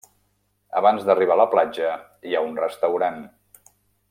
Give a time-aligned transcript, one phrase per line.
[0.79, 1.93] Abans d'arribar a la platja
[2.31, 3.23] hi ha un restaurant.